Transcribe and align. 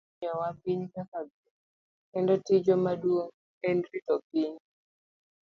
Nyasaye 0.03 0.15
nomiyowa 0.19 0.49
piny 0.61 0.81
kaka 0.93 1.19
gweth, 1.29 1.55
kendo 2.11 2.33
tijwa 2.45 2.75
maduong' 2.85 3.35
en 3.67 3.77
rito 3.89 4.15
piny. 4.29 4.55